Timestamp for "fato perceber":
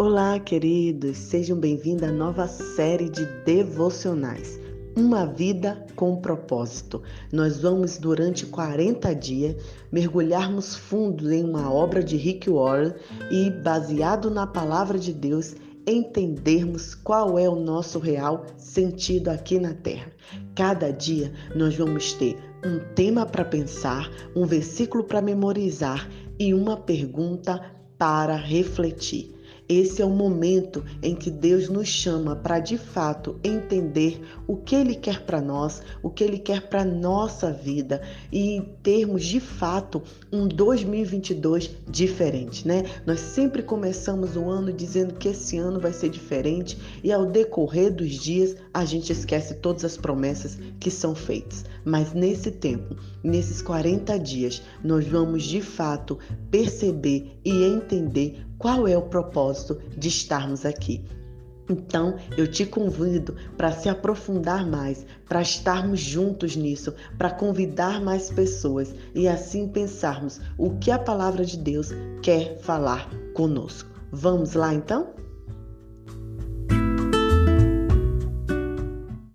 55.60-57.38